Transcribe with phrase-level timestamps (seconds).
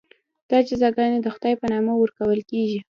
[0.49, 2.79] دا جزاګانې د خدای په نامه ورکول کېږي.